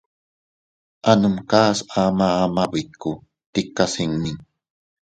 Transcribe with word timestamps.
A 1.09 1.11
numkas 1.21 1.77
ama 2.01 2.27
ama 2.43 2.63
bikku 2.71 3.11
tikas 3.53 3.93
iinni. 4.03 4.31